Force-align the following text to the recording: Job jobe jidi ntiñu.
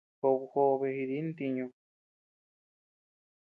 Job 0.19 0.41
jobe 0.53 0.87
jidi 0.95 1.17
ntiñu. 1.27 1.67